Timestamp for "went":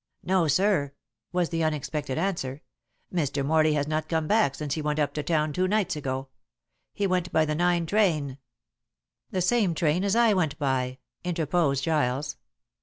4.81-4.97, 7.05-7.31, 10.33-10.57